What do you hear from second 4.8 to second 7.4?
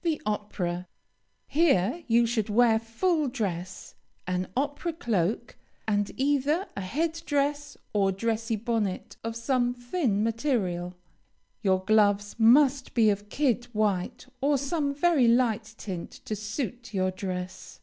cloak, and either a head